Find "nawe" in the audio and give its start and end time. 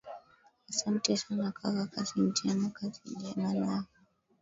3.53-3.85